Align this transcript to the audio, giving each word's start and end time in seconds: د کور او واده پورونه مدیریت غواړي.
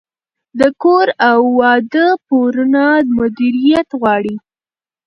د 0.59 0.61
کور 0.81 1.07
او 1.29 1.39
واده 1.59 2.07
پورونه 2.27 2.85
مدیریت 3.17 3.87
غواړي. 3.99 4.35